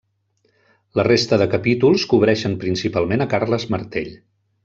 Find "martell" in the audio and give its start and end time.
3.77-4.13